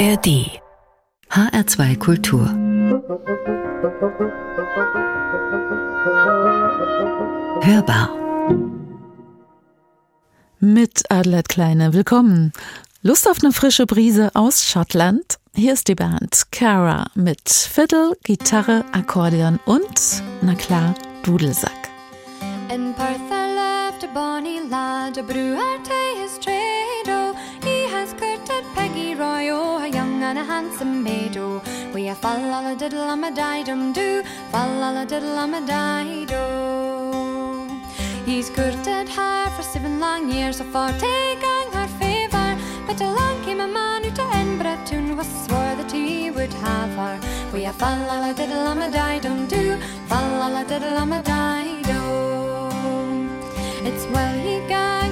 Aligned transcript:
ARD 0.00 0.48
HR2 1.28 1.98
Kultur 1.98 2.46
Hörbar 7.60 8.08
Mit 10.58 11.02
Adelheid 11.10 11.50
Kleine, 11.50 11.92
willkommen. 11.92 12.54
Lust 13.02 13.28
auf 13.28 13.42
eine 13.42 13.52
frische 13.52 13.84
Brise 13.84 14.30
aus 14.32 14.64
Schottland? 14.64 15.36
Hier 15.54 15.74
ist 15.74 15.88
die 15.88 15.94
Band 15.94 16.44
Cara 16.50 17.10
mit 17.14 17.50
Fiddle, 17.50 18.16
Gitarre, 18.24 18.86
Akkordeon 18.92 19.60
und, 19.66 20.22
na 20.40 20.54
klar, 20.54 20.94
Dudelsack. 21.24 21.90
In 22.72 22.94
Perth 22.94 23.20
I 23.30 23.54
left 23.54 24.04
a 24.04 24.06
bonny 24.14 24.60
lad, 24.70 25.18
a 25.18 25.22
brewer 25.22 25.76
to 25.84 26.22
his 26.22 26.38
trade, 26.38 27.09
shaggy 28.90 29.14
royo, 29.14 29.82
a 29.82 29.88
young 29.88 30.22
and 30.22 30.38
a 30.38 30.44
handsome 30.44 31.02
maid, 31.02 31.36
oh. 31.36 31.62
We 31.94 32.08
a 32.08 32.14
fa 32.14 32.38
la 32.38 32.60
la 32.60 32.74
diddle 32.74 33.08
um 33.14 33.24
a 33.24 33.30
dum 33.64 33.92
do, 33.92 34.22
fa 34.50 34.66
la 34.80 34.90
la 34.90 35.04
diddle 35.04 35.38
um 35.38 35.54
a 35.54 35.60
di. 35.60 36.26
He's 38.24 38.50
courted 38.50 39.08
her 39.08 39.50
for 39.50 39.62
seven 39.62 39.98
long 40.00 40.30
years 40.30 40.60
afore 40.60 40.92
taking 40.98 41.68
her 41.72 41.88
favour, 41.98 42.56
but 42.86 43.00
along 43.00 43.42
came 43.44 43.60
a 43.60 43.68
man 43.68 44.04
who 44.04 44.10
to 44.10 44.22
Edinburgh 44.22 44.78
tune 44.86 45.16
was 45.16 45.28
swore 45.44 45.74
that 45.76 45.92
he 45.92 46.30
would 46.30 46.52
have 46.52 46.90
her. 46.90 47.18
We 47.52 47.64
a 47.66 47.72
fa 47.72 47.90
la 48.08 48.20
la 48.20 48.32
diddle 48.32 48.66
um 48.66 48.82
a 48.82 49.20
dum 49.20 49.46
do, 49.46 49.76
fa 50.08 50.20
la 50.38 50.48
la 50.48 50.64
diddle 50.64 50.96
um 50.96 51.12
a 51.12 51.22
di. 51.22 51.80
It's 53.82 54.04
well 54.12 54.38
he 54.38 54.60
got 54.68 55.09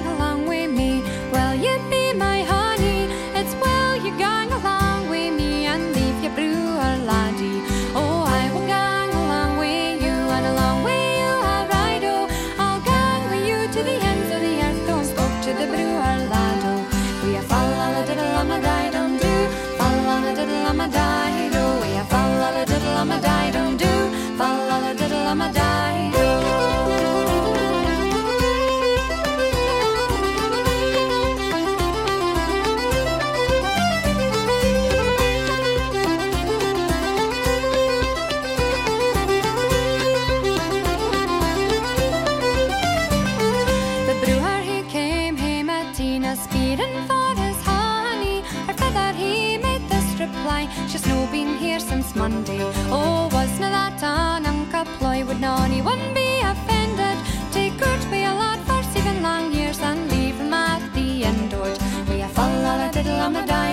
Tina 46.29 46.37
speeding 46.37 46.95
for 47.07 47.31
his 47.41 47.57
honey. 47.63 48.43
Her 48.67 48.75
feather 48.75 49.17
he 49.17 49.57
made 49.57 49.89
this 49.89 50.21
reply: 50.21 50.69
She's 50.87 51.07
no 51.07 51.27
been 51.33 51.57
here 51.57 51.81
since 51.81 52.15
Monday. 52.15 52.61
Oh, 52.91 53.31
wasna 53.33 53.71
that 53.71 54.03
an 54.03 54.45
unca? 54.45 54.85
Would 55.27 55.41
not 55.41 55.61
anyone 55.63 56.03
be 56.13 56.41
offended? 56.43 57.17
Take 57.51 57.79
good 57.79 58.01
be 58.11 58.25
a 58.25 58.35
lad 58.35 58.61
for 58.69 58.83
seven 58.93 59.23
long 59.23 59.53
years 59.53 59.81
and 59.81 60.11
leave 60.11 60.37
him 60.37 60.53
at 60.53 60.83
the 60.95 61.25
end 61.25 61.51
door. 61.51 61.73
We 62.11 62.21
a 62.21 62.29
fall 62.29 62.67
all 62.71 62.81
a 62.87 62.93
diddle 62.93 63.21
on 63.21 63.33
my 63.33 63.47
die 63.47 63.68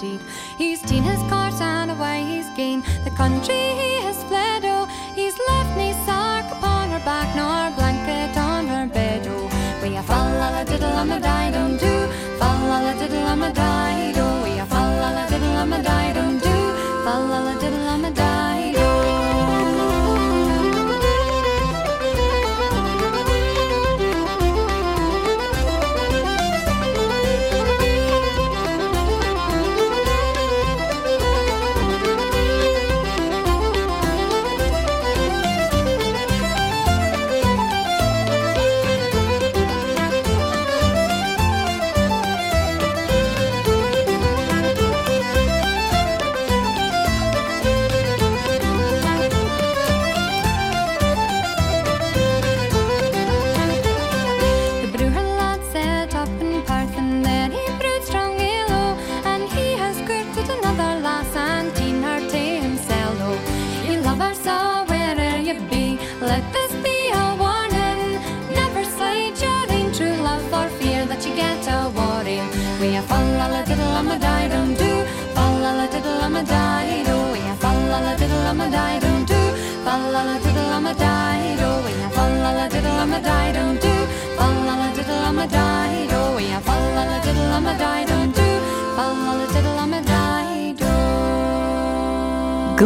He's 0.00 0.80
seen 0.80 1.02
his 1.02 1.20
course 1.30 1.60
and 1.60 1.90
away 1.90 2.24
he's 2.24 2.48
the 3.04 3.10
country 3.10 3.54
he 3.54 4.00
has 4.06 4.24
fled. 4.24 4.64
Oh, 4.64 4.86
he's 5.14 5.36
left 5.48 5.76
nae 5.76 5.92
sark 6.06 6.46
upon 6.56 6.88
her 6.90 7.02
back 7.04 7.28
nor 7.36 7.76
blanket 7.76 8.34
on 8.38 8.66
her 8.66 8.86
bed. 8.86 9.26
Oh, 9.28 9.50
we 9.82 9.96
a 9.96 10.02
fall 10.02 10.40
all 10.44 10.54
a 10.54 10.64
diddle 10.64 10.92
on 10.92 11.08
the 11.08 11.20
die 11.20 11.50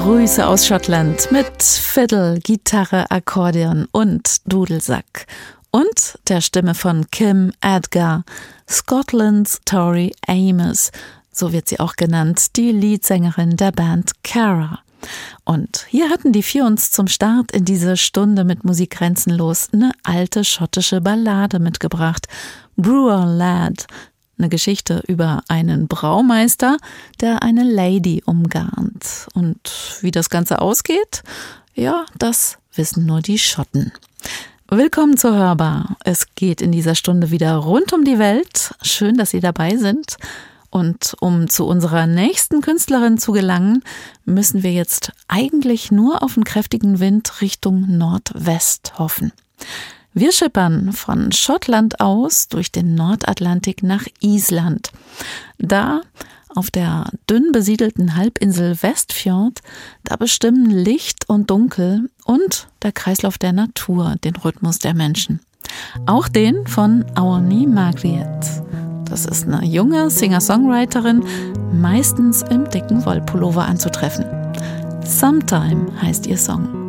Grüße 0.05 0.47
aus 0.47 0.67
Schottland 0.67 1.33
mit 1.33 1.63
Fiddle, 1.63 2.39
Gitarre, 2.39 3.11
Akkordeon 3.11 3.89
und 3.91 4.37
Dudelsack. 4.45 5.27
Und 5.71 6.19
der 6.29 6.43
Stimme 6.43 6.75
von 6.75 7.11
Kim 7.11 7.55
Edgar, 7.63 8.25
Scotlands 8.69 9.63
Tori 9.65 10.15
Amos, 10.27 10.93
so 11.33 11.55
wird 11.55 11.69
sie 11.69 11.81
auch 11.81 11.97
genannt, 11.97 12.55
die 12.57 12.71
Leadsängerin 12.71 13.57
der 13.57 13.73
Band 13.73 14.13
Cara. 14.23 14.81
Und 15.45 15.87
hier 15.89 16.11
hatten 16.11 16.33
die 16.33 16.43
vier 16.43 16.67
uns 16.67 16.91
zum 16.91 17.07
Start 17.07 17.51
in 17.53 17.65
diese 17.65 17.97
Stunde 17.97 18.45
mit 18.45 18.63
Musik 18.63 18.91
grenzenlos 18.91 19.71
eine 19.73 19.93
alte 20.03 20.45
schottische 20.45 21.01
Ballade 21.01 21.61
mitgebracht. 21.61 22.27
Brewer 22.77 23.25
Lad, 23.25 23.87
eine 24.39 24.49
Geschichte 24.49 25.03
über 25.07 25.43
einen 25.49 25.89
Braumeister, 25.89 26.77
der 27.21 27.43
eine 27.43 27.65
Lady 27.65 28.23
umgarnt. 28.25 29.29
Und 29.35 29.99
wie 30.01 30.11
das 30.11 30.31
Ganze 30.31 30.61
ausgeht, 30.61 31.23
ja, 31.75 32.05
das 32.19 32.59
wissen 32.75 33.07
nur 33.07 33.21
die 33.21 33.39
Schotten. 33.39 33.93
Willkommen 34.69 35.17
zur 35.17 35.35
Hörbar. 35.35 35.97
Es 36.05 36.35
geht 36.35 36.61
in 36.61 36.73
dieser 36.73 36.95
Stunde 36.95 37.31
wieder 37.31 37.55
rund 37.57 37.93
um 37.93 38.05
die 38.05 38.19
Welt. 38.19 38.75
Schön, 38.83 39.17
dass 39.17 39.31
Sie 39.31 39.41
dabei 39.41 39.77
sind. 39.77 40.17
Und 40.71 41.15
um 41.21 41.49
zu 41.49 41.67
unserer 41.67 42.09
nächsten 42.09 42.61
Künstlerin 42.61 43.17
zu 43.17 43.31
gelangen, 43.31 43.85
müssen 44.25 44.65
wir 44.65 44.73
jetzt 44.73 45.13
eigentlich 45.29 45.93
nur 45.93 46.23
auf 46.25 46.37
einen 46.37 46.43
kräftigen 46.43 46.99
Wind 46.99 47.41
Richtung 47.41 47.97
Nordwest 47.97 48.99
hoffen. 48.99 49.33
Wir 50.17 50.31
schippern 50.31 50.93
von 50.93 51.33
Schottland 51.33 52.01
aus 52.01 52.47
durch 52.47 52.71
den 52.71 52.95
Nordatlantik 52.95 53.83
nach 53.83 54.07
Island. 54.21 54.93
Da 55.59 56.03
auf 56.55 56.71
der 56.71 57.11
dünn 57.29 57.51
besiedelten 57.51 58.15
Halbinsel 58.15 58.81
Westfjord, 58.81 59.59
da 60.05 60.15
bestimmen 60.15 60.71
Licht 60.71 61.29
und 61.29 61.51
Dunkel 61.51 62.11
und 62.25 62.69
der 62.83 62.93
Kreislauf 62.93 63.39
der 63.39 63.53
Natur 63.53 64.15
den 64.23 64.37
Rhythmus 64.37 64.79
der 64.79 64.95
Menschen. 64.95 65.41
Auch 66.07 66.29
den 66.29 66.65
von 66.69 67.05
Aoni 67.17 67.67
Margriet. 67.67 68.23
Das 69.11 69.27
ist 69.27 69.49
eine 69.49 69.67
junge 69.67 70.11
Singer-Songwriterin, 70.11 71.25
meistens 71.73 72.43
im 72.43 72.71
dicken 72.71 73.05
Wollpullover 73.05 73.65
anzutreffen. 73.65 74.27
Sometime 75.05 75.89
heißt 76.01 76.29
ihr 76.29 76.39
Song. 76.39 76.84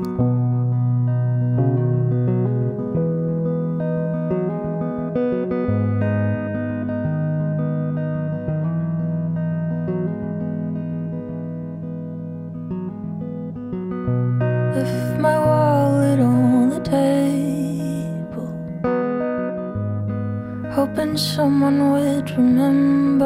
Someone 21.17 21.91
would 21.91 22.29
remember 22.31 23.25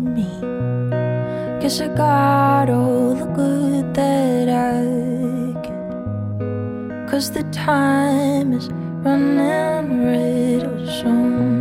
me. 0.00 0.26
Guess 1.60 1.80
I 1.82 1.88
got 1.88 2.70
all 2.70 3.14
the 3.14 3.26
good 3.26 3.94
that 3.94 4.48
I 4.48 5.52
get. 5.60 7.10
Cause 7.10 7.30
the 7.30 7.42
time 7.52 8.54
is 8.54 8.68
running 9.04 10.04
red 10.04 10.64
or 10.64 10.86
sometime. 10.86 11.59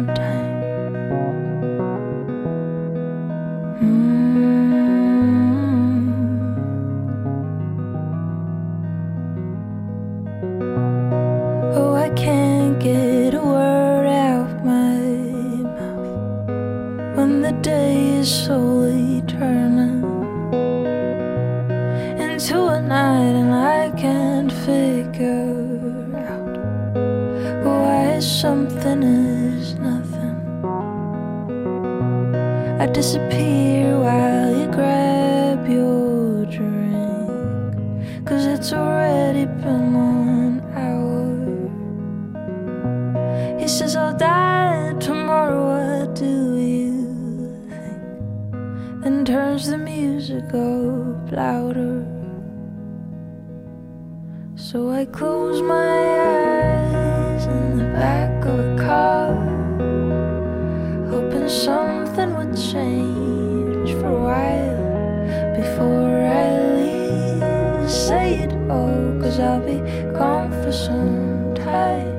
all 44.17 44.99
tomorrow, 44.99 45.61
what 45.69 46.15
do 46.15 46.57
you 46.57 47.05
think? 47.69 49.03
Then 49.03 49.23
turns 49.23 49.67
the 49.67 49.77
music 49.77 50.45
up 50.45 51.31
louder. 51.31 52.05
So 54.55 54.89
I 54.89 55.05
close 55.05 55.61
my 55.61 55.91
eyes 56.25 57.45
in 57.45 57.77
the 57.77 57.89
back 57.93 58.45
of 58.45 58.59
a 58.59 58.75
car, 58.77 59.35
hoping 61.09 61.47
something 61.47 62.35
would 62.35 62.55
change 62.57 63.91
for 63.99 64.07
a 64.07 64.23
while 64.27 65.55
before 65.55 66.17
I 66.25 66.49
leave. 66.77 67.89
Say 67.89 68.39
it 68.39 68.53
all, 68.71 69.21
cause 69.21 69.39
I'll 69.39 69.61
be 69.61 69.79
gone 70.17 70.51
for 70.63 70.71
some 70.71 71.53
time. 71.55 72.18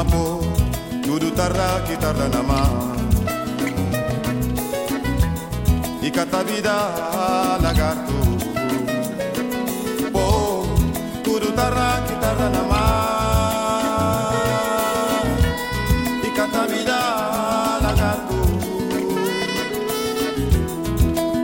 Uma 0.00 0.04
po 0.04 0.40
tudo 1.02 1.30
tarda 1.32 1.82
que 1.86 1.96
tarda 1.96 2.28
na 2.28 2.42
mão 2.42 2.92
e 6.02 6.10
cata 6.10 6.42
vida 6.44 6.72
lagarto. 7.62 8.12
Po 10.12 10.64
tudo 11.22 11.52
tarda 11.52 12.02
que 12.06 12.14
tarda 12.14 12.48
na 12.48 12.62
mão 12.62 12.80
e 16.24 16.30
cata 16.30 16.66
vida 16.66 16.98
lagarto. 17.82 18.40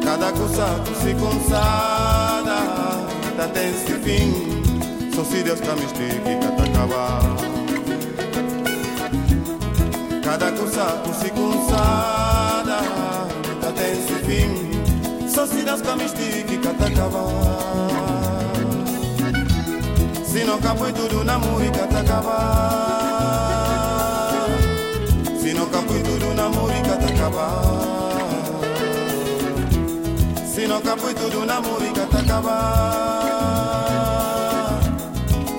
Cada 0.03 0.33
coisa 0.33 0.67
se 1.03 1.15
consada 1.15 2.59
da 3.37 3.49
tem 3.49 3.73
fim 3.75 4.33
só 5.15 5.25
se 5.25 5.43
Deus 5.43 5.61
tá 5.61 5.75
me 5.75 5.85
estique 5.85 6.37
cata 6.41 6.65
acabar 6.65 7.56
Cada 10.39 10.53
cruzada 10.53 11.03
por 11.03 11.15
si 11.15 11.31
cursada 11.31 12.83
Tá 13.59 13.73
tem 13.73 14.07
seu 14.07 14.19
fim. 14.19 14.71
Só 15.27 15.47
se 15.47 15.63
das 15.63 15.81
camistique 15.81 16.59
Cata 16.59 16.89
acabar. 16.89 17.23
Se 20.27 20.45
não 20.45 20.59
capoi 20.59 20.93
tudo 20.93 21.25
na 21.25 21.39
morri 21.39 21.71
Cata 21.71 22.05
Se 25.41 25.55
não 25.55 25.67
foi 25.69 26.03
tudo 26.03 26.35
na 26.35 26.49
morri 26.51 26.83
Cata 26.83 27.07
acabar. 27.15 28.21
Se 30.45 30.67
não 30.67 30.83
foi 30.83 31.15
tudo 31.15 31.47
na 31.47 31.61
morri 31.63 31.91
Cata 31.95 32.19
acabar. 32.19 33.41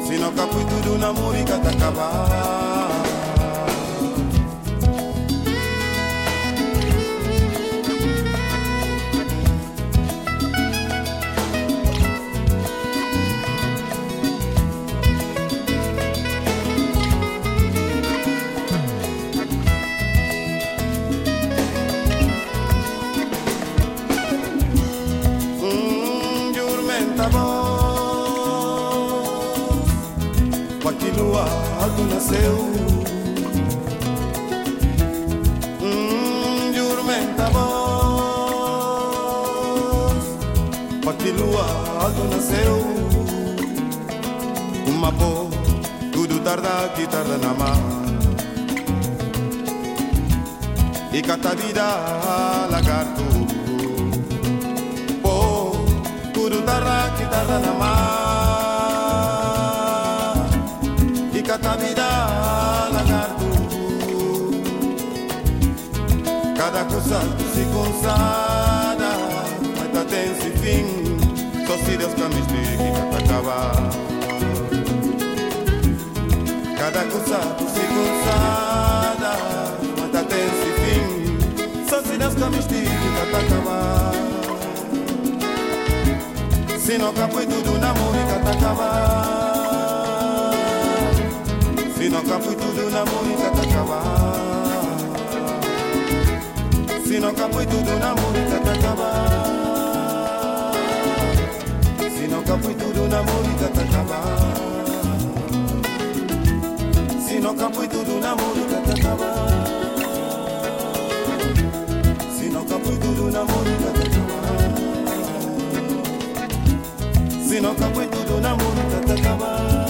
Se 0.06 0.20
não 0.20 0.32
foi 0.32 0.66
tudo 0.66 1.00
na 1.00 1.13
morri 1.13 1.44
Cata 1.46 1.70
acabar. 1.72 2.66
Nasceu 32.28 32.58
Hum, 35.82 36.74
jurmenta 36.76 37.50
voz 37.50 38.78
Paquilua 41.04 41.66
alto 42.02 42.24
nasceu. 42.26 42.78
Uma 44.88 45.12
pó 45.12 45.48
Tudo 46.12 46.40
tarda 46.40 46.90
que 46.96 47.08
tarda 47.08 47.38
na 47.38 47.54
mão 47.54 48.08
E 51.13 51.22
cata 51.22 51.56
vida 51.56 52.68
lagarto. 52.70 53.24
Po 55.24 55.72
tudo 56.34 56.62
tarra 56.62 57.10
que 57.18 57.26
tarda 57.26 57.60
na 57.60 57.74
mar 57.74 58.47
coisa 67.08 67.22
se 67.54 67.63
consada 67.74 69.10
mas 69.78 69.89
tá 69.93 70.04
tem 70.10 70.26
esse 70.32 70.50
fim. 70.60 70.86
Só 71.65 71.76
se 71.78 71.98
Deus 71.98 72.13
que 72.13 72.22
me 72.22 72.39
explique 72.39 72.91
cata 72.93 73.17
acabar. 73.24 73.76
Cada 76.78 77.04
coisa 77.06 77.39
se 77.74 77.84
consada 77.96 79.34
mas 79.98 80.10
tá 80.12 80.22
tem 80.24 80.46
esse 80.48 80.70
fim. 80.82 81.04
Só 81.89 81.98
se 82.02 82.13
Deus 82.17 82.34
que 82.34 82.46
me 82.50 82.60
explique 82.60 83.08
cata 83.32 83.46
acabar. 83.46 84.12
Se 86.78 86.98
não 86.98 87.13
capo 87.13 87.39
tudo 87.39 87.80
na 87.80 87.93
música 87.93 88.39
tá 88.43 88.52
acabar. 88.52 90.52
Se 91.98 92.10
não 92.10 92.24
capo 92.24 92.54
tudo 92.54 92.89
na 92.91 93.06
música 93.06 93.50
tá 93.52 93.62
acabar 93.62 94.57
Sinoca 97.17 97.49
foi 97.51 97.65
tudo 97.65 97.97
na 97.97 98.13
morita 98.13 98.60
tá 98.60 98.73
acabar. 98.73 100.71
Sinoca 102.15 102.58
foi 102.60 102.73
tudo 102.75 103.08
na 103.08 103.23
morita 103.23 103.67
tá 103.69 103.82
acabar. 103.82 104.38
Sinoca 107.27 107.69
foi 107.73 107.88
tudo 107.88 108.19
na 108.19 108.36
morita 108.36 108.82
tá 108.86 108.93
acabar. 108.93 109.65
Sinoca 112.38 112.80
foi 112.86 112.97
tudo 112.97 113.32
na 113.32 113.45
morita 113.45 113.89
tá 113.97 114.03
acabar. 114.06 114.75
Sinoca 117.47 117.89
foi 117.95 118.08
tudo 118.10 118.41
na 118.41 118.51
morita 118.56 119.01
tá 119.08 119.13
acabar. 119.15 119.88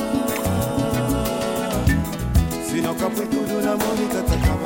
Sinoca 2.70 3.10
foi 3.10 3.28
tudo 3.28 3.62
na 3.62 3.76
morita 3.76 4.24
tá 4.24 4.34
acabar. 4.34 4.57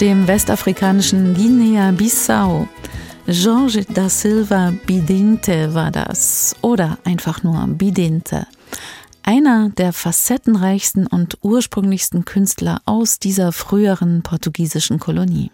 Dem 0.00 0.28
westafrikanischen 0.28 1.34
Guinea-Bissau. 1.34 2.68
Jorge 3.26 3.84
da 3.88 4.08
Silva 4.10 4.72
Bidinte 4.86 5.72
war 5.74 5.90
das 5.90 6.54
oder 6.60 6.98
einfach 7.04 7.42
nur 7.42 7.66
Bidinte. 7.66 8.46
Einer 9.22 9.70
der 9.70 9.92
facettenreichsten 9.92 11.06
und 11.06 11.38
ursprünglichsten 11.42 12.26
Künstler 12.26 12.82
aus 12.84 13.18
dieser 13.18 13.52
früheren 13.52 14.22
portugiesischen 14.22 14.98
Kolonie. 14.98 15.50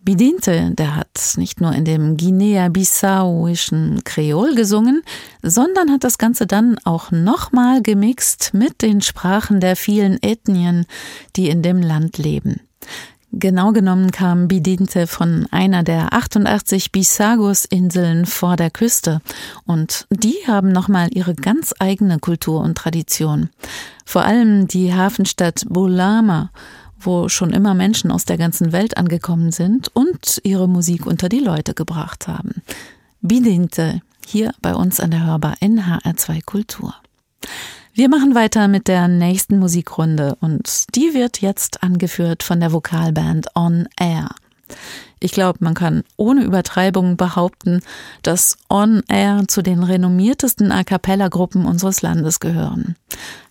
Bidinte, 0.00 0.70
der 0.74 0.96
hat 0.96 1.34
nicht 1.36 1.60
nur 1.60 1.72
in 1.72 1.84
dem 1.84 2.16
Guinea-Bissauischen 2.16 4.02
Kreol 4.04 4.54
gesungen, 4.54 5.02
sondern 5.42 5.90
hat 5.90 6.04
das 6.04 6.18
Ganze 6.18 6.46
dann 6.46 6.76
auch 6.84 7.10
nochmal 7.10 7.82
gemixt 7.82 8.52
mit 8.54 8.82
den 8.82 9.00
Sprachen 9.00 9.60
der 9.60 9.74
vielen 9.74 10.22
Ethnien, 10.22 10.86
die 11.36 11.48
in 11.48 11.62
dem 11.62 11.82
Land 11.82 12.18
leben. 12.18 12.60
Genau 13.34 13.72
genommen 13.72 14.10
kam 14.10 14.46
Bidinte 14.46 15.06
von 15.06 15.46
einer 15.50 15.82
der 15.82 16.12
88 16.12 16.92
Bisagos-Inseln 16.92 18.26
vor 18.26 18.56
der 18.56 18.70
Küste 18.70 19.22
und 19.64 20.06
die 20.10 20.36
haben 20.46 20.70
nochmal 20.70 21.08
ihre 21.12 21.34
ganz 21.34 21.74
eigene 21.78 22.18
Kultur 22.18 22.60
und 22.60 22.76
Tradition. 22.76 23.48
Vor 24.04 24.22
allem 24.22 24.68
die 24.68 24.92
Hafenstadt 24.92 25.64
Bolama, 25.66 26.50
wo 27.00 27.30
schon 27.30 27.52
immer 27.52 27.72
Menschen 27.72 28.10
aus 28.10 28.26
der 28.26 28.36
ganzen 28.36 28.70
Welt 28.70 28.98
angekommen 28.98 29.50
sind 29.50 29.88
und 29.96 30.38
ihre 30.44 30.68
Musik 30.68 31.06
unter 31.06 31.30
die 31.30 31.40
Leute 31.40 31.72
gebracht 31.72 32.28
haben. 32.28 32.62
Bidinte, 33.22 34.02
hier 34.26 34.52
bei 34.60 34.74
uns 34.74 35.00
an 35.00 35.10
der 35.10 35.24
Hörbar 35.24 35.54
NHR2 35.62 36.44
Kultur. 36.44 36.94
Wir 37.94 38.08
machen 38.08 38.34
weiter 38.34 38.68
mit 38.68 38.88
der 38.88 39.06
nächsten 39.06 39.58
Musikrunde 39.58 40.38
und 40.40 40.86
die 40.94 41.12
wird 41.12 41.42
jetzt 41.42 41.82
angeführt 41.82 42.42
von 42.42 42.58
der 42.58 42.72
Vokalband 42.72 43.48
On 43.54 43.86
Air. 44.00 44.30
Ich 45.20 45.32
glaube, 45.32 45.58
man 45.60 45.74
kann 45.74 46.02
ohne 46.16 46.42
Übertreibung 46.42 47.18
behaupten, 47.18 47.82
dass 48.22 48.56
On 48.70 49.02
Air 49.08 49.42
zu 49.46 49.60
den 49.60 49.82
renommiertesten 49.82 50.72
A 50.72 50.84
cappella 50.84 51.28
Gruppen 51.28 51.66
unseres 51.66 52.00
Landes 52.00 52.40
gehören. 52.40 52.96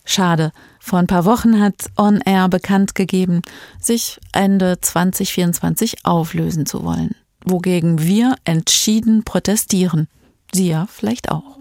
Schade, 0.04 0.50
Vor 0.80 0.98
ein 0.98 1.06
paar 1.06 1.24
Wochen 1.24 1.60
hat 1.60 1.76
On 1.96 2.20
Air 2.20 2.48
bekannt 2.48 2.96
gegeben, 2.96 3.42
sich 3.80 4.18
Ende 4.32 4.80
2024 4.80 6.04
auflösen 6.04 6.66
zu 6.66 6.82
wollen, 6.82 7.14
wogegen 7.44 8.02
wir 8.02 8.34
entschieden 8.42 9.22
protestieren. 9.22 10.08
Sie 10.52 10.68
ja 10.68 10.88
vielleicht 10.90 11.30
auch. 11.30 11.58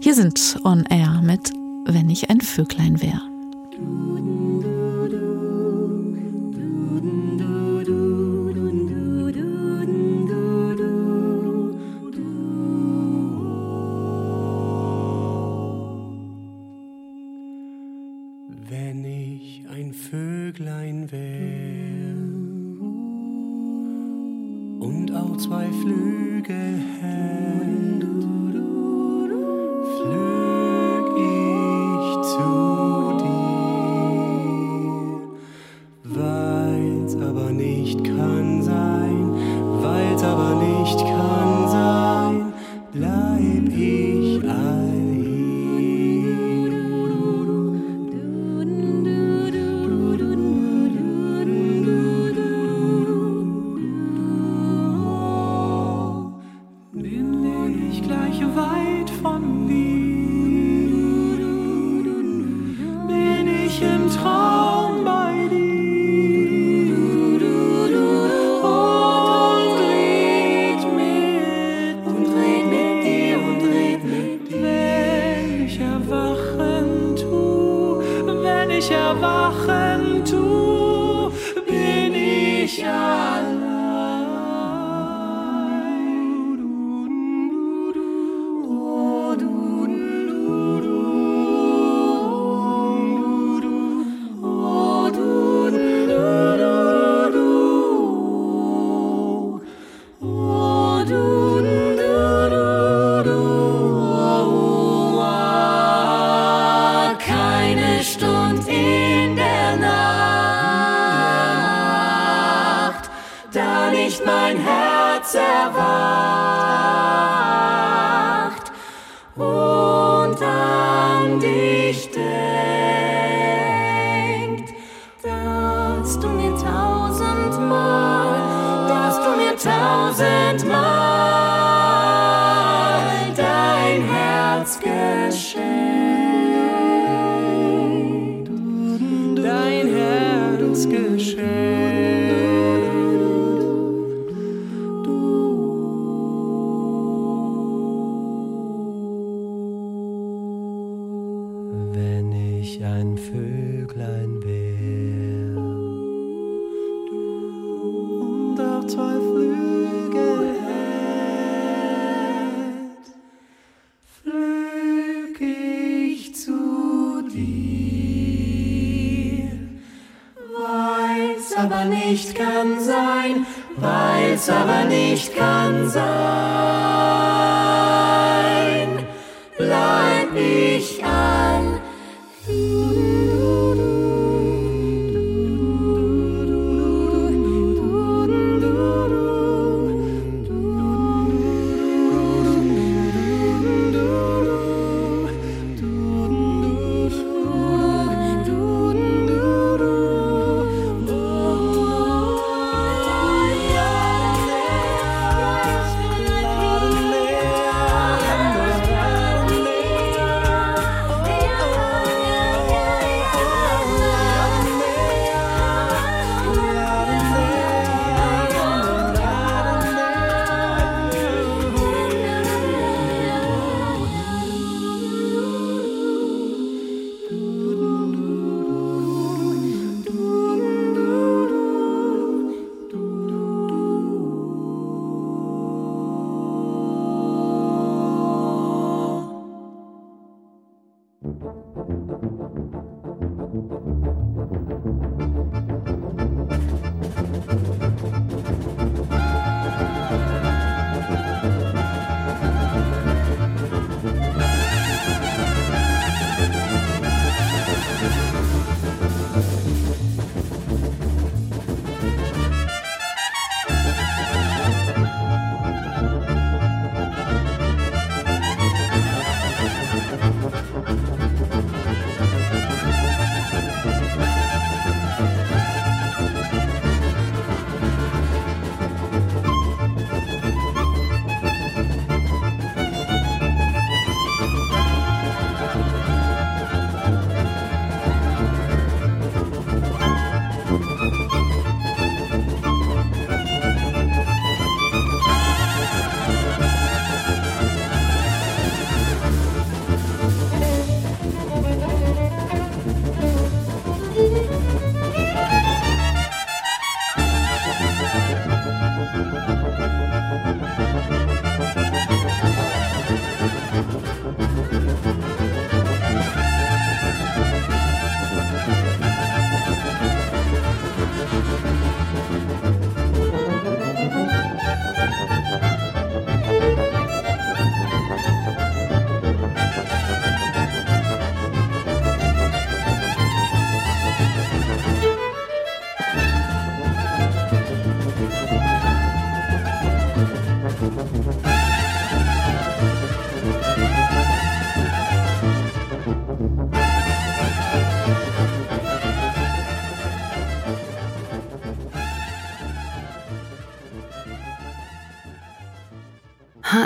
Hier 0.00 0.14
sind 0.14 0.58
On 0.64 0.84
Air 0.84 1.22
mit 1.22 1.50
Wenn 1.86 2.08
ich 2.08 2.30
ein 2.30 2.40
Vöglein 2.40 3.02
wäre. 3.02 3.20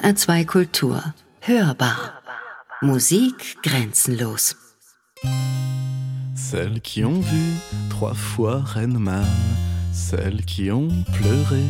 HR2 0.08 0.46
Kultur. 0.46 1.02
Hörbar. 1.46 2.22
Musik 2.80 3.58
grenzenlos. 3.62 4.56
Celles 6.34 6.80
qui 6.80 7.04
ont 7.04 7.20
vu 7.20 7.42
trois 7.90 8.14
fois 8.14 8.62
Renman, 8.64 9.26
celles 9.92 10.46
qui 10.46 10.70
ont 10.70 10.88
pleuré 11.12 11.62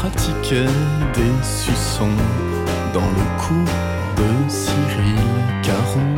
pratiquait 0.03 0.67
des 1.15 1.45
suçons 1.45 2.17
dans 2.93 3.09
le 3.19 3.25
cou 3.41 3.55
de 4.17 4.51
Cyril 4.51 5.29
Caron, 5.63 6.17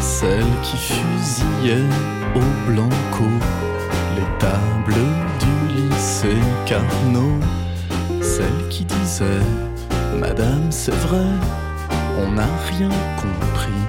celle 0.00 0.46
qui 0.62 0.76
fusillait 0.76 1.90
au 2.36 2.70
blanco 2.70 3.24
les 4.14 4.38
tables 4.38 5.08
du 5.40 5.74
lycée 5.74 6.40
Carnot, 6.66 7.40
celle 8.22 8.68
qui 8.70 8.84
disait 8.84 9.44
Madame 10.16 10.70
c'est 10.70 10.94
vrai, 10.94 11.26
on 12.20 12.30
n'a 12.30 12.46
rien 12.78 12.90
compris 13.16 13.82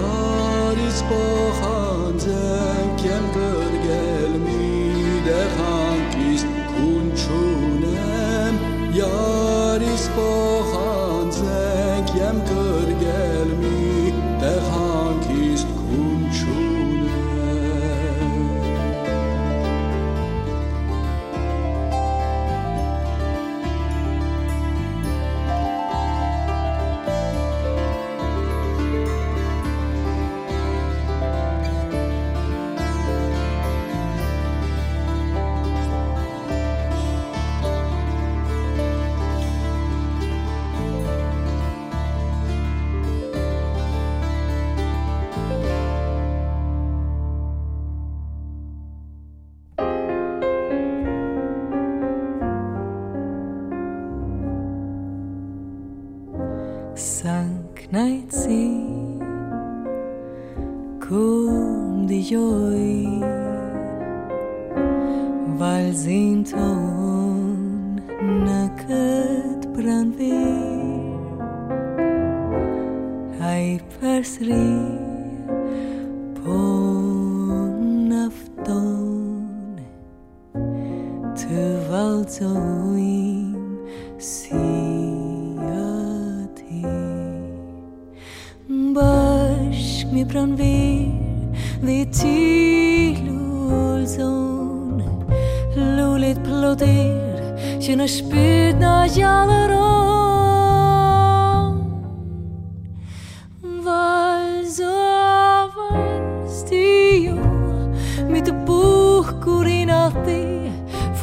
Paris 0.04 1.02
boğandım 1.10 2.96
kem 3.02 3.24
görgelmide 3.34 5.40
hankist 5.58 6.46
kunçunem 6.68 8.54
Yaris 8.96 10.08
boğandım 10.16 10.53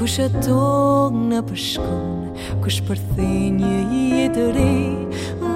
Kusha 0.02 0.32
tokë 0.34 1.20
në 1.30 1.40
përshkon 1.46 2.32
Kush 2.64 2.80
përthe 2.88 3.26
një 3.54 3.74
jetë 3.94 4.46
re 4.56 4.72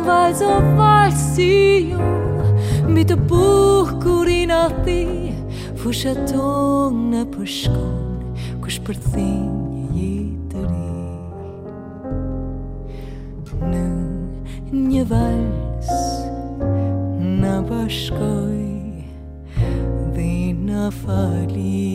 Valzo 0.06 0.52
valë 0.78 1.16
si 1.18 1.48
ju 1.88 2.10
Mbi 2.92 3.08
të 3.10 3.18
bukurin 3.32 4.54
athi 4.54 5.34
Fusha 5.82 6.14
tokë 6.30 7.02
në 7.16 7.24
përshkon 7.34 8.38
Kush 8.62 8.78
përthe 8.86 9.26
një 9.26 9.98
jetë 9.98 10.62
re 10.68 10.94
Në 13.74 13.84
një 14.84 15.10
vals 15.10 15.92
Në 17.42 17.58
bashkoj 17.74 18.64
Dhe 20.14 20.32
në 20.70 20.86
fali. 21.02 21.95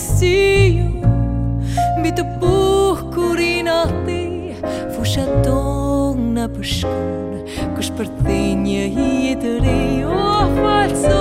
siu 0.00 0.88
Mbi 1.98 2.12
të 2.16 2.24
bukurin 2.40 3.70
ati 3.72 4.22
Fusha 4.94 5.26
tonë 5.44 6.28
në 6.36 6.48
përshkon 6.54 7.44
Kush 7.76 7.92
për 7.98 8.10
thinje 8.22 8.88
i 8.92 9.36
të 9.40 9.56
ri 9.64 9.80
O 10.08 10.26
falso 10.58 11.15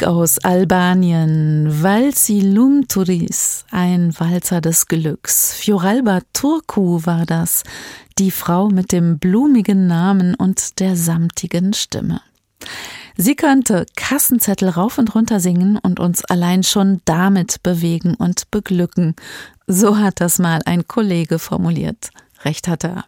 Musik 0.00 0.08
aus 0.08 0.38
Albanien, 0.38 1.82
Valsi 1.82 2.40
Lumturis, 2.40 3.66
ein 3.70 4.18
Walzer 4.18 4.62
des 4.62 4.86
Glücks. 4.86 5.52
Fioralba 5.52 6.20
Turku 6.32 7.04
war 7.04 7.26
das, 7.26 7.64
die 8.18 8.30
Frau 8.30 8.68
mit 8.68 8.92
dem 8.92 9.18
blumigen 9.18 9.86
Namen 9.86 10.34
und 10.34 10.80
der 10.80 10.96
samtigen 10.96 11.74
Stimme. 11.74 12.22
Sie 13.18 13.36
könnte 13.36 13.84
Kassenzettel 13.94 14.70
rauf 14.70 14.96
und 14.96 15.14
runter 15.14 15.38
singen 15.38 15.76
und 15.76 16.00
uns 16.00 16.24
allein 16.24 16.62
schon 16.62 17.02
damit 17.04 17.62
bewegen 17.62 18.14
und 18.14 18.50
beglücken. 18.50 19.16
So 19.66 19.98
hat 19.98 20.20
das 20.20 20.38
mal 20.38 20.60
ein 20.64 20.86
Kollege 20.86 21.38
formuliert. 21.38 22.08
Recht 22.44 22.68
hat 22.68 22.84
er. 22.84 23.04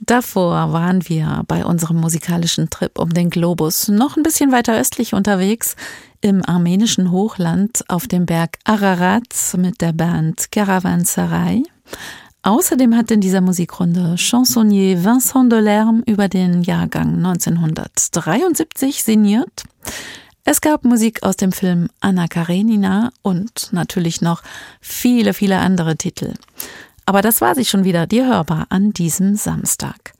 Davor 0.00 0.72
waren 0.72 1.08
wir 1.08 1.42
bei 1.46 1.64
unserem 1.64 2.00
musikalischen 2.00 2.68
Trip 2.70 2.98
um 2.98 3.10
den 3.14 3.30
Globus 3.30 3.88
noch 3.88 4.16
ein 4.16 4.22
bisschen 4.22 4.52
weiter 4.52 4.78
östlich 4.78 5.14
unterwegs 5.14 5.76
im 6.20 6.44
armenischen 6.44 7.10
Hochland 7.10 7.84
auf 7.88 8.08
dem 8.08 8.26
Berg 8.26 8.58
Ararat 8.64 9.22
mit 9.56 9.80
der 9.80 9.92
Band 9.92 10.50
Caravanserai. 10.50 11.62
Außerdem 12.42 12.94
hat 12.96 13.10
in 13.10 13.20
dieser 13.20 13.40
Musikrunde 13.40 14.16
Chansonnier 14.16 15.02
Vincent 15.04 15.50
Delerme 15.50 16.02
über 16.06 16.28
den 16.28 16.62
Jahrgang 16.62 17.16
1973 17.16 19.02
sinniert. 19.02 19.62
Es 20.44 20.60
gab 20.60 20.84
Musik 20.84 21.22
aus 21.22 21.36
dem 21.36 21.52
Film 21.52 21.88
Anna 22.00 22.28
Karenina 22.28 23.12
und 23.22 23.72
natürlich 23.72 24.20
noch 24.20 24.42
viele, 24.80 25.32
viele 25.32 25.58
andere 25.58 25.96
Titel. 25.96 26.34
Aber 27.06 27.22
das 27.22 27.40
war 27.40 27.54
sie 27.54 27.64
schon 27.64 27.84
wieder, 27.84 28.06
die 28.06 28.22
hörbar 28.22 28.66
an 28.70 28.92
diesem 28.92 29.36
Samstag. 29.36 30.14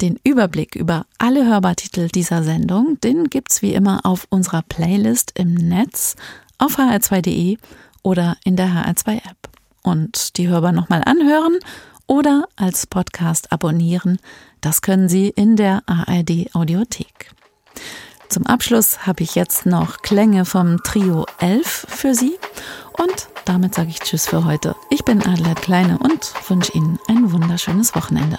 Den 0.00 0.18
Überblick 0.24 0.74
über 0.74 1.06
alle 1.18 1.46
Hörbartitel 1.46 2.08
dieser 2.08 2.42
Sendung, 2.42 2.98
den 3.00 3.30
gibt's 3.30 3.62
wie 3.62 3.74
immer 3.74 4.00
auf 4.04 4.26
unserer 4.30 4.62
Playlist 4.62 5.32
im 5.38 5.54
Netz 5.54 6.16
auf 6.58 6.78
hr2.de 6.78 7.58
oder 8.02 8.36
in 8.44 8.56
der 8.56 8.68
HR2-App. 8.68 9.36
Und 9.82 10.36
die 10.38 10.48
Hörbar 10.48 10.72
nochmal 10.72 11.02
anhören 11.04 11.58
oder 12.06 12.48
als 12.56 12.86
Podcast 12.86 13.52
abonnieren, 13.52 14.18
das 14.60 14.82
können 14.82 15.08
Sie 15.08 15.28
in 15.28 15.56
der 15.56 15.82
ARD 15.86 16.54
Audiothek. 16.54 17.32
Zum 18.32 18.46
Abschluss 18.46 19.06
habe 19.06 19.22
ich 19.24 19.34
jetzt 19.34 19.66
noch 19.66 19.98
Klänge 20.00 20.46
vom 20.46 20.82
Trio 20.82 21.26
11 21.40 21.84
für 21.86 22.14
Sie 22.14 22.38
und 22.92 23.28
damit 23.44 23.74
sage 23.74 23.90
ich 23.90 24.00
Tschüss 24.00 24.26
für 24.26 24.46
heute. 24.46 24.74
Ich 24.88 25.04
bin 25.04 25.20
Adelheid 25.20 25.60
Kleine 25.60 25.98
und 25.98 26.32
wünsche 26.48 26.72
Ihnen 26.72 26.98
ein 27.08 27.30
wunderschönes 27.30 27.94
Wochenende. 27.94 28.38